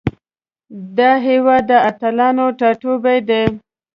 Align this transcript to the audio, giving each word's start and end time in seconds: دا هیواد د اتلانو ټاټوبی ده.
دا 0.97 1.11
هیواد 1.27 1.63
د 1.69 1.71
اتلانو 1.89 2.45
ټاټوبی 2.59 3.19
ده. 3.29 3.41